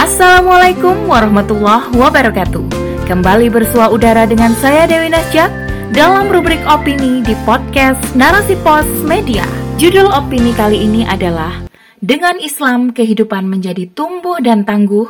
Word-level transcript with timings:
Assalamualaikum 0.00 1.12
warahmatullahi 1.12 1.92
wabarakatuh. 1.92 2.64
Kembali 3.04 3.52
bersua 3.52 3.92
udara 3.92 4.24
dengan 4.24 4.56
saya 4.56 4.88
Dewi 4.88 5.12
Nasjak 5.12 5.52
dalam 5.92 6.32
rubrik 6.32 6.56
opini 6.64 7.20
di 7.20 7.36
podcast 7.44 8.00
Narasi 8.16 8.56
Pos 8.64 8.88
Media. 9.04 9.44
Judul 9.76 10.08
opini 10.08 10.56
kali 10.56 10.88
ini 10.88 11.04
adalah 11.04 11.68
Dengan 12.00 12.40
Islam 12.40 12.96
Kehidupan 12.96 13.44
Menjadi 13.44 13.92
Tumbuh 13.92 14.40
dan 14.40 14.64
Tangguh 14.64 15.04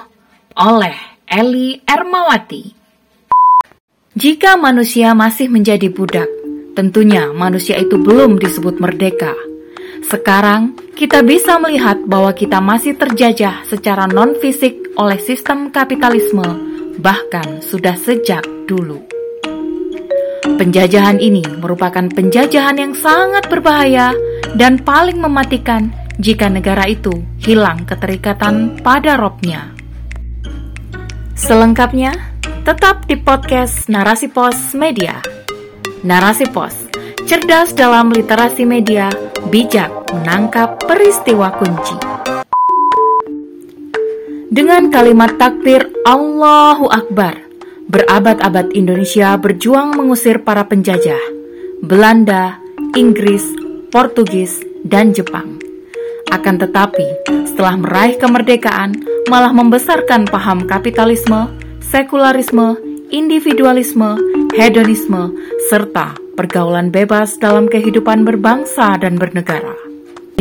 oleh 0.59 0.99
Eli 1.23 1.79
Ermawati. 1.87 2.75
Jika 4.19 4.59
manusia 4.59 5.15
masih 5.15 5.55
menjadi 5.55 5.87
budak, 5.87 6.27
tentunya 6.75 7.31
manusia 7.31 7.79
itu 7.79 7.95
belum 7.95 8.43
disebut 8.43 8.83
merdeka. 8.83 9.39
Sekarang, 10.11 10.75
kita 10.99 11.23
bisa 11.23 11.55
melihat 11.63 12.03
bahwa 12.03 12.35
kita 12.35 12.59
masih 12.59 12.99
terjajah 12.99 13.63
secara 13.63 14.11
non-fisik 14.11 14.99
oleh 14.99 15.23
sistem 15.23 15.71
kapitalisme, 15.71 16.43
bahkan 16.99 17.63
sudah 17.63 17.95
sejak 17.95 18.43
dulu. 18.67 19.07
Penjajahan 20.59 21.23
ini 21.23 21.47
merupakan 21.63 22.03
penjajahan 22.11 22.83
yang 22.83 22.91
sangat 22.99 23.47
berbahaya 23.47 24.11
dan 24.59 24.83
paling 24.83 25.23
mematikan 25.23 25.95
jika 26.19 26.51
negara 26.51 26.91
itu 26.91 27.15
hilang 27.39 27.87
keterikatan 27.87 28.83
pada 28.83 29.15
robnya. 29.15 29.71
Selengkapnya, 31.39 32.35
tetap 32.67 33.07
di 33.07 33.15
podcast 33.15 33.87
Narasi 33.87 34.27
Pos 34.27 34.75
Media. 34.75 35.23
Narasi 36.03 36.51
Pos, 36.51 36.90
cerdas 37.31 37.71
dalam 37.79 38.11
literasi 38.11 38.67
media, 38.67 39.07
bijak 39.55 39.87
menangkap 40.11 40.83
peristiwa 40.83 41.55
kunci. 41.55 41.95
Dengan 44.51 44.91
kalimat 44.91 45.39
takbir 45.39 45.95
Allahu 46.03 46.91
Akbar, 46.91 47.39
berabad-abad 47.87 48.75
Indonesia 48.75 49.39
berjuang 49.39 49.95
mengusir 49.95 50.43
para 50.43 50.67
penjajah, 50.67 51.23
Belanda, 51.87 52.59
Inggris, 52.99 53.47
Portugis, 53.95 54.59
dan 54.83 55.15
Jepang. 55.15 55.55
Akan 56.35 56.59
tetapi, 56.59 57.31
setelah 57.47 57.79
meraih 57.79 58.19
kemerdekaan, 58.19 59.07
malah 59.31 59.55
membesarkan 59.55 60.27
paham 60.27 60.67
kapitalisme, 60.67 61.47
sekularisme, 61.79 62.75
individualisme, 63.15 64.19
hedonisme, 64.59 65.31
serta 65.71 66.19
pergaulan 66.41 66.89
bebas 66.89 67.37
dalam 67.37 67.69
kehidupan 67.69 68.25
berbangsa 68.25 68.97
dan 68.97 69.21
bernegara. 69.21 69.77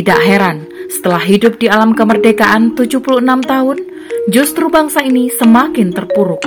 Tidak 0.00 0.20
heran, 0.24 0.64
setelah 0.88 1.20
hidup 1.20 1.60
di 1.60 1.68
alam 1.68 1.92
kemerdekaan 1.92 2.72
76 2.72 3.20
tahun, 3.44 3.78
justru 4.32 4.72
bangsa 4.72 5.04
ini 5.04 5.28
semakin 5.28 5.92
terpuruk. 5.92 6.40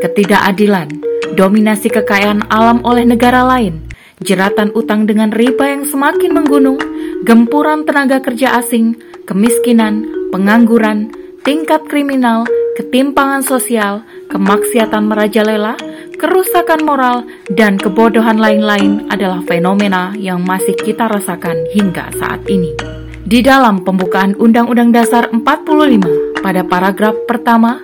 Ketidakadilan, 0.00 0.96
dominasi 1.36 1.92
kekayaan 1.92 2.48
alam 2.48 2.80
oleh 2.80 3.04
negara 3.04 3.44
lain, 3.44 3.84
jeratan 4.24 4.72
utang 4.72 5.04
dengan 5.04 5.28
riba 5.28 5.76
yang 5.76 5.84
semakin 5.84 6.32
menggunung, 6.32 6.80
gempuran 7.28 7.84
tenaga 7.84 8.24
kerja 8.24 8.64
asing, 8.64 8.96
kemiskinan, 9.28 10.08
pengangguran, 10.32 11.12
tingkat 11.44 11.84
kriminal, 11.84 12.48
ketimpangan 12.80 13.44
sosial, 13.44 14.08
kemaksiatan 14.32 15.04
merajalela, 15.04 15.76
kerusakan 16.20 16.84
moral, 16.84 17.24
dan 17.48 17.80
kebodohan 17.80 18.36
lain-lain 18.36 19.08
adalah 19.08 19.40
fenomena 19.48 20.12
yang 20.20 20.44
masih 20.44 20.76
kita 20.76 21.08
rasakan 21.08 21.64
hingga 21.72 22.12
saat 22.20 22.44
ini. 22.44 22.76
Di 23.24 23.40
dalam 23.40 23.80
pembukaan 23.80 24.36
Undang-Undang 24.36 24.92
Dasar 24.92 25.32
45 25.32 26.44
pada 26.44 26.60
paragraf 26.60 27.16
pertama, 27.24 27.80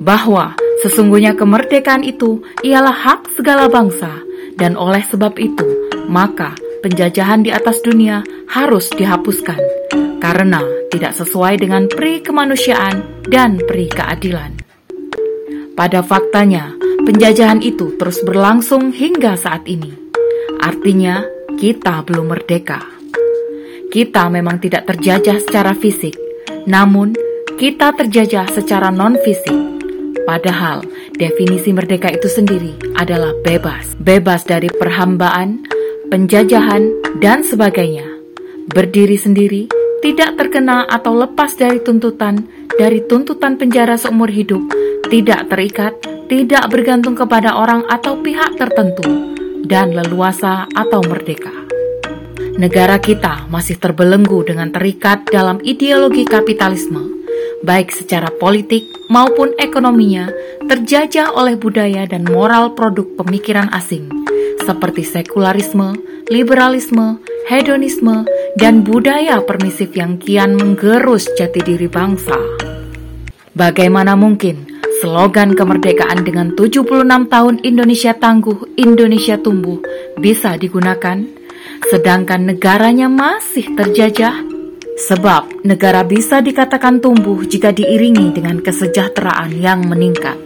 bahwa 0.00 0.56
sesungguhnya 0.80 1.36
kemerdekaan 1.36 2.00
itu 2.00 2.40
ialah 2.64 2.96
hak 2.96 3.36
segala 3.36 3.68
bangsa, 3.68 4.24
dan 4.56 4.72
oleh 4.72 5.04
sebab 5.04 5.36
itu, 5.36 5.68
maka 6.08 6.56
penjajahan 6.80 7.44
di 7.44 7.52
atas 7.52 7.84
dunia 7.84 8.24
harus 8.48 8.88
dihapuskan, 8.96 9.60
karena 10.24 10.64
tidak 10.88 11.12
sesuai 11.12 11.60
dengan 11.60 11.92
pri 11.92 12.24
kemanusiaan 12.24 13.04
dan 13.28 13.60
pri 13.60 13.92
keadilan. 13.92 14.56
Pada 15.76 16.00
faktanya, 16.00 16.72
penjajahan 17.06 17.62
itu 17.62 17.94
terus 17.94 18.18
berlangsung 18.26 18.90
hingga 18.90 19.38
saat 19.38 19.62
ini. 19.70 19.94
Artinya, 20.58 21.22
kita 21.54 22.02
belum 22.02 22.34
merdeka. 22.34 22.82
Kita 23.86 24.26
memang 24.26 24.58
tidak 24.58 24.90
terjajah 24.90 25.38
secara 25.40 25.72
fisik, 25.72 26.18
namun 26.66 27.14
kita 27.56 27.94
terjajah 27.94 28.50
secara 28.50 28.90
non-fisik. 28.90 29.78
Padahal 30.26 30.82
definisi 31.14 31.70
merdeka 31.70 32.10
itu 32.10 32.26
sendiri 32.26 32.74
adalah 32.98 33.30
bebas, 33.46 33.94
bebas 34.02 34.42
dari 34.42 34.66
perhambaan, 34.66 35.62
penjajahan, 36.10 36.90
dan 37.22 37.46
sebagainya. 37.46 38.04
Berdiri 38.66 39.14
sendiri, 39.14 39.70
tidak 40.04 40.36
terkena 40.36 40.84
atau 40.84 41.16
lepas 41.16 41.56
dari 41.56 41.80
tuntutan, 41.80 42.44
dari 42.76 43.00
tuntutan 43.04 43.56
penjara 43.56 43.96
seumur 43.96 44.28
hidup, 44.28 44.60
tidak 45.08 45.48
terikat, 45.48 45.92
tidak 46.26 46.68
bergantung 46.68 47.16
kepada 47.16 47.56
orang 47.56 47.86
atau 47.88 48.20
pihak 48.20 48.58
tertentu, 48.60 49.36
dan 49.64 49.96
leluasa 49.96 50.68
atau 50.76 51.00
merdeka. 51.06 51.52
Negara 52.56 52.96
kita 52.96 53.48
masih 53.52 53.76
terbelenggu 53.76 54.40
dengan 54.48 54.72
terikat 54.72 55.28
dalam 55.28 55.60
ideologi 55.60 56.24
kapitalisme, 56.24 57.04
baik 57.60 57.92
secara 57.92 58.32
politik 58.32 58.88
maupun 59.12 59.52
ekonominya, 59.60 60.32
terjajah 60.64 61.36
oleh 61.36 61.60
budaya 61.60 62.08
dan 62.08 62.24
moral 62.24 62.72
produk 62.72 63.04
pemikiran 63.20 63.68
asing, 63.76 64.08
seperti 64.64 65.04
sekularisme, 65.04 66.00
liberalisme, 66.32 67.20
hedonisme, 67.46 68.24
dan 68.56 68.80
budaya 68.80 69.44
permisif 69.44 69.92
yang 69.92 70.16
kian 70.16 70.56
menggerus 70.56 71.28
jati 71.36 71.60
diri 71.60 71.92
bangsa. 71.92 72.34
Bagaimana 73.52 74.16
mungkin 74.16 74.80
slogan 75.04 75.52
kemerdekaan 75.52 76.24
dengan 76.24 76.56
76 76.56 77.04
tahun 77.28 77.54
Indonesia 77.60 78.16
tangguh, 78.16 78.80
Indonesia 78.80 79.36
tumbuh 79.36 79.80
bisa 80.16 80.56
digunakan 80.56 81.20
sedangkan 81.92 82.48
negaranya 82.48 83.12
masih 83.12 83.76
terjajah? 83.76 84.56
Sebab 84.96 85.68
negara 85.68 86.08
bisa 86.08 86.40
dikatakan 86.40 87.04
tumbuh 87.04 87.44
jika 87.44 87.68
diiringi 87.68 88.32
dengan 88.32 88.64
kesejahteraan 88.64 89.52
yang 89.60 89.84
meningkat. 89.84 90.40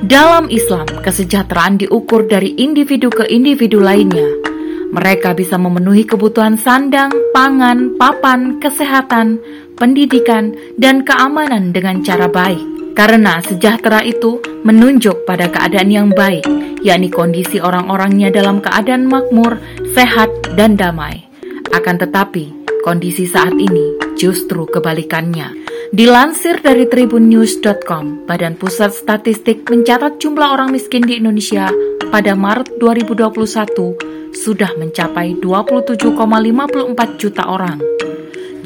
Dalam 0.00 0.48
Islam, 0.48 0.88
kesejahteraan 0.88 1.76
diukur 1.76 2.24
dari 2.24 2.56
individu 2.56 3.12
ke 3.12 3.28
individu 3.28 3.76
lainnya. 3.84 4.47
Mereka 4.88 5.36
bisa 5.36 5.60
memenuhi 5.60 6.08
kebutuhan 6.08 6.56
sandang, 6.56 7.12
pangan, 7.36 7.96
papan, 8.00 8.56
kesehatan, 8.56 9.38
pendidikan, 9.76 10.56
dan 10.80 11.04
keamanan 11.04 11.76
dengan 11.76 12.00
cara 12.00 12.26
baik 12.26 12.78
karena 12.98 13.38
sejahtera 13.46 14.02
itu 14.02 14.42
menunjuk 14.66 15.22
pada 15.22 15.46
keadaan 15.46 15.86
yang 15.86 16.10
baik, 16.10 16.42
yakni 16.82 17.06
kondisi 17.06 17.62
orang-orangnya 17.62 18.34
dalam 18.34 18.58
keadaan 18.58 19.06
makmur, 19.06 19.62
sehat, 19.94 20.26
dan 20.58 20.74
damai. 20.74 21.30
Akan 21.70 21.94
tetapi, 22.02 22.50
kondisi 22.82 23.30
saat 23.30 23.54
ini 23.54 24.18
justru 24.18 24.66
kebalikannya. 24.66 25.54
Dilansir 25.94 26.58
dari 26.58 26.90
tribunnews.com, 26.90 28.26
Badan 28.26 28.58
Pusat 28.58 28.92
Statistik 28.92 29.62
mencatat 29.70 30.18
jumlah 30.18 30.58
orang 30.58 30.74
miskin 30.74 31.06
di 31.06 31.22
Indonesia 31.22 31.70
pada 32.10 32.34
Maret 32.34 32.82
2021 32.82 34.07
sudah 34.32 34.74
mencapai 34.76 35.36
27,54 35.40 37.20
juta 37.20 37.48
orang 37.48 37.80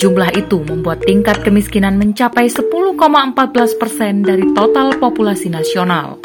Jumlah 0.03 0.35
itu 0.35 0.59
membuat 0.67 1.07
tingkat 1.07 1.47
kemiskinan 1.47 1.95
mencapai 1.95 2.51
10,14 2.51 3.79
persen 3.79 4.27
dari 4.27 4.43
total 4.51 4.99
populasi 4.99 5.47
nasional. 5.47 6.19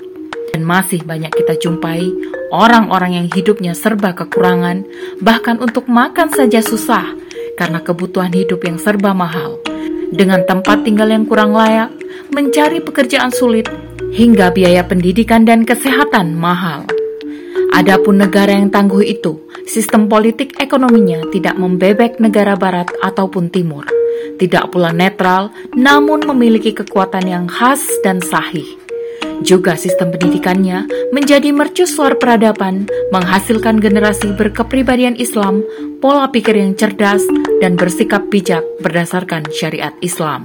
Dan 0.49 0.65
masih 0.65 1.05
banyak 1.05 1.29
kita 1.29 1.61
jumpai 1.61 2.09
orang-orang 2.49 3.21
yang 3.21 3.27
hidupnya 3.29 3.77
serba 3.77 4.17
kekurangan, 4.17 4.81
bahkan 5.21 5.61
untuk 5.61 5.85
makan 5.85 6.33
saja 6.33 6.57
susah 6.65 7.05
karena 7.53 7.77
kebutuhan 7.85 8.33
hidup 8.33 8.65
yang 8.65 8.81
serba 8.81 9.13
mahal. 9.13 9.61
Dengan 10.09 10.41
tempat 10.49 10.81
tinggal 10.81 11.13
yang 11.13 11.29
kurang 11.29 11.53
layak, 11.53 11.93
mencari 12.33 12.81
pekerjaan 12.81 13.29
sulit, 13.29 13.69
hingga 14.09 14.49
biaya 14.57 14.81
pendidikan 14.89 15.45
dan 15.45 15.61
kesehatan 15.61 16.33
mahal. 16.33 16.89
Adapun 17.77 18.17
negara 18.17 18.57
yang 18.57 18.73
tangguh 18.73 19.05
itu, 19.05 19.37
sistem 19.69 20.09
politik 20.09 20.57
ekonominya 20.57 21.21
tidak 21.29 21.61
membebek 21.61 22.17
negara 22.17 22.57
barat 22.57 22.89
ataupun 23.05 23.53
timur. 23.53 23.85
Tidak 24.41 24.73
pula 24.73 24.89
netral, 24.89 25.53
namun 25.77 26.25
memiliki 26.25 26.73
kekuatan 26.73 27.29
yang 27.29 27.45
khas 27.45 27.85
dan 28.01 28.17
sahih. 28.17 28.65
Juga 29.45 29.77
sistem 29.77 30.09
pendidikannya 30.09 30.89
menjadi 31.13 31.53
mercusuar 31.53 32.17
peradaban, 32.17 32.89
menghasilkan 33.13 33.77
generasi 33.77 34.33
berkepribadian 34.33 35.13
Islam, 35.13 35.61
pola 36.01 36.33
pikir 36.33 36.57
yang 36.57 36.73
cerdas, 36.73 37.21
dan 37.61 37.77
bersikap 37.77 38.25
bijak 38.33 38.65
berdasarkan 38.81 39.45
syariat 39.53 39.93
Islam. 40.01 40.41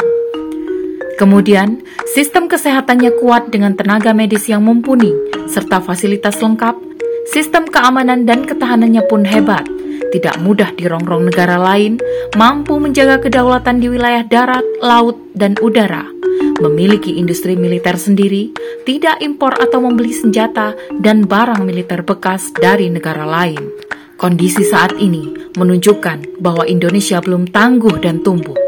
Kemudian, 1.16 1.80
sistem 2.12 2.44
kesehatannya 2.44 3.16
kuat 3.24 3.48
dengan 3.48 3.72
tenaga 3.72 4.12
medis 4.12 4.52
yang 4.52 4.60
mumpuni, 4.68 5.16
serta 5.48 5.80
fasilitas 5.80 6.36
lengkap. 6.36 6.91
Sistem 7.30 7.70
keamanan 7.70 8.26
dan 8.26 8.42
ketahanannya 8.42 9.06
pun 9.06 9.22
hebat, 9.22 9.62
tidak 10.10 10.42
mudah 10.42 10.74
dirongrong 10.74 11.30
negara 11.30 11.54
lain, 11.54 12.02
mampu 12.34 12.82
menjaga 12.82 13.22
kedaulatan 13.22 13.78
di 13.78 13.86
wilayah 13.86 14.26
darat, 14.26 14.66
laut, 14.82 15.14
dan 15.30 15.54
udara, 15.62 16.02
memiliki 16.58 17.14
industri 17.22 17.54
militer 17.54 17.94
sendiri, 17.94 18.50
tidak 18.82 19.22
impor 19.22 19.54
atau 19.54 19.78
membeli 19.78 20.10
senjata 20.10 20.74
dan 20.98 21.22
barang 21.22 21.62
militer 21.62 22.02
bekas 22.02 22.50
dari 22.58 22.90
negara 22.90 23.22
lain. 23.22 23.70
Kondisi 24.18 24.66
saat 24.66 24.98
ini 24.98 25.54
menunjukkan 25.54 26.42
bahwa 26.42 26.66
Indonesia 26.66 27.22
belum 27.22 27.50
tangguh 27.54 28.02
dan 28.02 28.22
tumbuh. 28.26 28.58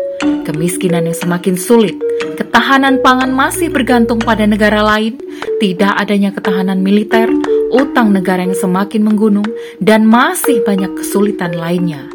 Kemiskinan 0.46 1.10
yang 1.10 1.16
semakin 1.16 1.58
sulit, 1.58 1.98
ketahanan 2.38 3.02
pangan 3.02 3.34
masih 3.34 3.72
bergantung 3.72 4.20
pada 4.20 4.46
negara 4.46 4.84
lain, 4.84 5.18
tidak 5.58 5.94
adanya 5.98 6.30
ketahanan 6.30 6.84
militer, 6.84 7.26
utang 7.74 8.14
negara 8.14 8.46
yang 8.46 8.54
semakin 8.54 9.02
menggunung, 9.02 9.50
dan 9.82 10.06
masih 10.06 10.62
banyak 10.62 10.94
kesulitan 10.94 11.58
lainnya. 11.58 12.06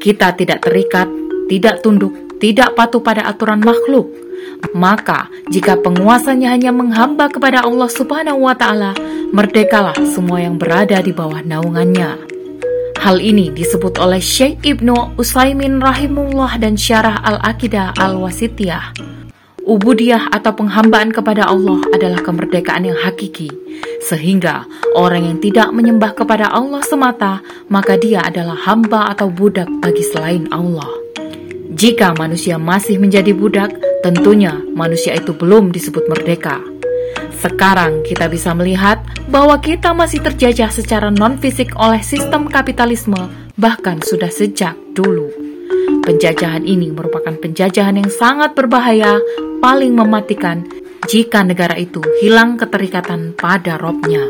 Kita 0.00 0.32
tidak 0.32 0.64
terikat, 0.64 1.04
tidak 1.52 1.84
tunduk, 1.84 2.16
tidak 2.40 2.72
patuh 2.72 3.04
pada 3.04 3.28
aturan 3.28 3.60
makhluk. 3.60 4.08
Maka, 4.72 5.28
jika 5.52 5.76
penguasanya 5.76 6.56
hanya 6.56 6.72
menghamba 6.72 7.28
kepada 7.28 7.60
Allah 7.60 7.92
Subhanahu 7.92 8.48
wa 8.48 8.56
taala, 8.56 8.96
merdekalah 9.36 9.96
semua 10.08 10.40
yang 10.40 10.56
berada 10.56 10.96
di 11.04 11.12
bawah 11.12 11.44
naungannya. 11.44 12.35
Hal 13.06 13.22
ini 13.22 13.54
disebut 13.54 14.02
oleh 14.02 14.18
Syekh 14.18 14.66
Ibnu 14.66 15.14
Usaimin 15.14 15.78
rahimullah 15.78 16.58
dan 16.58 16.74
Syarah 16.74 17.22
Al-Aqidah 17.22 17.94
Al-Wasitiyah. 18.02 18.98
Ubudiyah 19.62 20.34
atau 20.34 20.50
penghambaan 20.50 21.14
kepada 21.14 21.46
Allah 21.46 21.78
adalah 21.94 22.18
kemerdekaan 22.26 22.90
yang 22.90 22.98
hakiki, 22.98 23.46
sehingga 24.02 24.66
orang 24.98 25.22
yang 25.22 25.38
tidak 25.38 25.70
menyembah 25.70 26.18
kepada 26.18 26.50
Allah 26.50 26.82
semata, 26.82 27.46
maka 27.70 27.94
dia 27.94 28.26
adalah 28.26 28.58
hamba 28.66 29.14
atau 29.14 29.30
budak 29.30 29.70
bagi 29.78 30.02
selain 30.02 30.50
Allah. 30.50 30.90
Jika 31.78 32.10
manusia 32.18 32.58
masih 32.58 32.98
menjadi 32.98 33.30
budak, 33.30 33.70
tentunya 34.02 34.58
manusia 34.74 35.14
itu 35.14 35.30
belum 35.30 35.70
disebut 35.70 36.10
merdeka. 36.10 36.58
Sekarang 37.46 38.02
kita 38.02 38.26
bisa 38.26 38.50
melihat 38.58 38.98
bahwa 39.30 39.62
kita 39.62 39.94
masih 39.94 40.18
terjajah 40.18 40.66
secara 40.66 41.14
non-fisik 41.14 41.78
oleh 41.78 42.02
sistem 42.02 42.50
kapitalisme, 42.50 43.30
bahkan 43.54 44.02
sudah 44.02 44.26
sejak 44.26 44.74
dulu. 44.98 45.30
Penjajahan 46.02 46.66
ini 46.66 46.90
merupakan 46.90 47.38
penjajahan 47.38 48.02
yang 48.02 48.10
sangat 48.10 48.58
berbahaya, 48.58 49.22
paling 49.62 49.94
mematikan 49.94 50.66
jika 51.06 51.46
negara 51.46 51.78
itu 51.78 52.02
hilang 52.18 52.58
keterikatan 52.58 53.38
pada 53.38 53.78
robnya. 53.78 54.26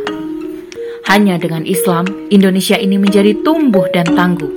Hanya 1.08 1.40
dengan 1.40 1.64
Islam, 1.64 2.04
Indonesia 2.28 2.76
ini 2.76 3.00
menjadi 3.00 3.32
tumbuh 3.40 3.88
dan 3.96 4.12
tangguh. 4.12 4.52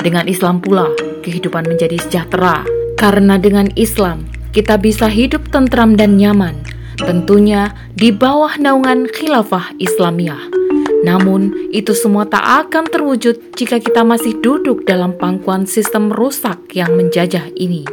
Dengan 0.00 0.24
Islam 0.32 0.64
pula, 0.64 0.88
kehidupan 1.20 1.68
menjadi 1.68 2.00
sejahtera. 2.00 2.64
Karena 2.96 3.36
dengan 3.36 3.68
Islam, 3.76 4.24
kita 4.56 4.80
bisa 4.80 5.12
hidup 5.12 5.52
tentram 5.52 5.92
dan 5.92 6.16
nyaman, 6.16 6.56
tentunya 6.98 7.70
di 7.94 8.10
bawah 8.10 8.58
naungan 8.58 9.06
khilafah 9.06 9.74
Islamiyah. 9.78 10.50
Namun, 11.06 11.70
itu 11.70 11.94
semua 11.94 12.26
tak 12.26 12.42
akan 12.42 12.90
terwujud 12.90 13.54
jika 13.54 13.78
kita 13.78 14.02
masih 14.02 14.34
duduk 14.42 14.82
dalam 14.82 15.14
pangkuan 15.14 15.62
sistem 15.62 16.10
rusak 16.10 16.74
yang 16.74 16.98
menjajah 16.98 17.54
ini. 17.54 17.86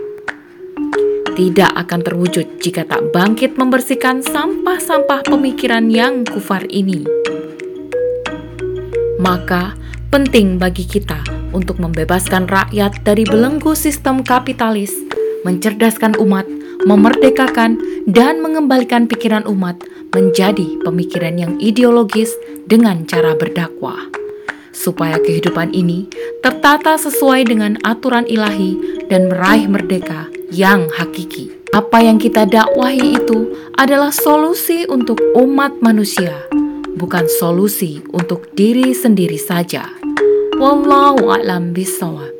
Tidak 1.35 1.71
akan 1.75 1.99
terwujud 2.01 2.63
jika 2.63 2.87
tak 2.87 3.11
bangkit 3.11 3.59
membersihkan 3.59 4.23
sampah-sampah 4.23 5.27
pemikiran 5.27 5.91
yang 5.91 6.25
kufar 6.25 6.65
ini. 6.71 7.05
Maka, 9.21 9.75
penting 10.09 10.57
bagi 10.57 10.87
kita 10.87 11.19
untuk 11.51 11.77
membebaskan 11.77 12.47
rakyat 12.47 13.03
dari 13.03 13.27
belenggu 13.27 13.75
sistem 13.75 14.23
kapitalis, 14.23 14.95
mencerdaskan 15.43 16.17
umat, 16.17 16.47
memerdekakan, 16.85 17.81
dan 18.05 18.39
mengembalikan 18.45 19.09
pikiran 19.09 19.43
umat 19.49 19.81
menjadi 20.13 20.79
pemikiran 20.85 21.35
yang 21.35 21.53
ideologis 21.57 22.31
dengan 22.69 23.03
cara 23.09 23.33
berdakwah, 23.33 24.07
supaya 24.71 25.17
kehidupan 25.19 25.73
ini 25.73 26.07
tertata 26.45 26.95
sesuai 26.95 27.49
dengan 27.49 27.81
aturan 27.81 28.29
ilahi 28.29 29.01
dan 29.09 29.27
meraih 29.27 29.65
merdeka 29.65 30.29
yang 30.53 30.87
hakiki. 30.93 31.51
Apa 31.75 31.99
yang 31.99 32.21
kita 32.21 32.47
dakwahi 32.47 33.19
itu 33.19 33.51
adalah 33.75 34.13
solusi 34.13 34.87
untuk 34.87 35.19
umat 35.35 35.83
manusia, 35.83 36.47
bukan 36.95 37.27
solusi 37.27 37.99
untuk 38.15 38.47
diri 38.55 38.95
sendiri 38.95 39.35
saja. 39.35 39.91
Wallahu 40.55 41.35
a'lam 41.35 41.75
bishawab. 41.75 42.34